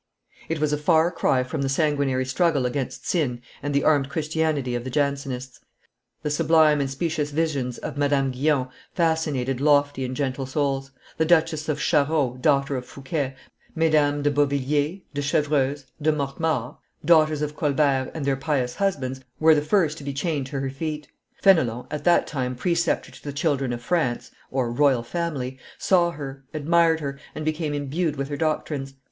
[0.49, 4.73] It was a far cry from the sanguinary struggle against sin and the armed Christianity
[4.73, 5.59] of the Jansenists;
[6.23, 11.25] the sublime and specious visions of Madame Guy on fascinated lofty and gentle souls: the
[11.25, 13.35] Duchess of Charost, daughter of Fouquet,
[13.75, 19.53] Mesdames de Beauvilliers, de Chevreuse, de Mortemart, daughters of Colbert, and their pious husbands, were
[19.53, 21.09] the first to be chained to her feet.
[21.43, 27.01] Fenelon, at that time, preceptor to the children of France (royal family), saw her, admired
[27.01, 28.95] her, and became imbued with her doctrines.